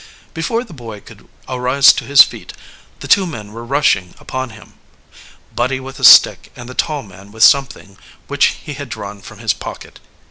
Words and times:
Before 0.33 0.63
the 0.63 0.73
boy 0.73 0.99
could 1.01 1.27
arise 1.47 1.93
to 1.93 2.05
his 2.05 2.23
feet 2.23 2.53
the 3.01 3.07
two 3.07 3.27
men 3.27 3.51
were 3.51 3.63
rushing 3.63 4.15
upon 4.17 4.49
him, 4.49 4.73
Buddy 5.53 5.79
with 5.79 5.99
a 5.99 6.03
stick 6.03 6.51
and 6.55 6.67
the 6.67 6.73
tall 6.73 7.03
man 7.03 7.31
with 7.31 7.43
something 7.43 7.99
which 8.27 8.45
he 8.63 8.73
had 8.73 8.89
drawn 8.89 9.21
from 9.21 9.37
his 9.37 9.53
pocket. 9.53 9.99